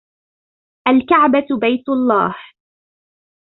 [0.87, 2.35] الكعبة بيت اللَّه.